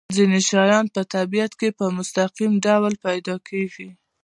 [0.17, 3.89] ځینې شیان په طبیعت کې په مستقیم ډول پیدا کیږي.